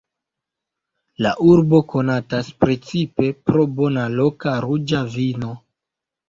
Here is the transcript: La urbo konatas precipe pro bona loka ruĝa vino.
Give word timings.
La 1.25 1.33
urbo 1.49 1.81
konatas 1.93 2.49
precipe 2.63 3.29
pro 3.51 3.67
bona 3.81 4.07
loka 4.15 4.57
ruĝa 4.67 5.05
vino. 5.19 5.55